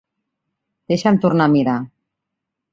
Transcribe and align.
Deixa'm 0.93 1.21
tornar 1.27 1.49
a 1.51 1.55
mirar. 1.59 1.79